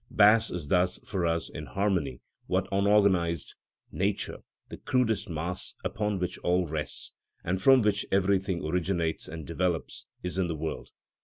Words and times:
Bass 0.09 0.49
is 0.49 0.69
thus, 0.69 0.97
for 1.05 1.27
us, 1.27 1.47
in 1.47 1.67
harmony 1.67 2.21
what 2.47 2.67
unorganised 2.71 3.53
nature, 3.91 4.39
the 4.69 4.77
crudest 4.77 5.29
mass, 5.29 5.75
upon 5.83 6.17
which 6.17 6.39
all 6.39 6.65
rests, 6.65 7.13
and 7.43 7.61
from 7.61 7.83
which 7.83 8.03
everything 8.11 8.65
originates 8.65 9.27
and 9.27 9.45
develops, 9.45 10.07
is 10.23 10.39
in 10.39 10.47
the 10.47 10.55
world. 10.55 10.89